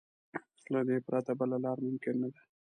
له 0.71 0.79
دې 0.87 0.97
پرته 1.07 1.31
بله 1.39 1.57
لار 1.63 1.77
ممکن 1.85 2.15
نه 2.21 2.27
ده. 2.33 2.41